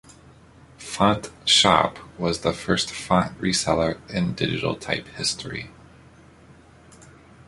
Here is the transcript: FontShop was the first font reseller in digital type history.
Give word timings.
FontShop 0.79 1.97
was 2.17 2.39
the 2.39 2.53
first 2.53 2.89
font 2.89 3.37
reseller 3.39 3.99
in 4.09 4.33
digital 4.33 4.75
type 4.75 5.05
history. 5.09 5.69